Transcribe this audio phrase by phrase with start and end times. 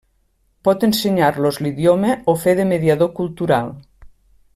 [0.67, 3.71] Pot ensenyar-los l'idioma o fer de mediador cultural.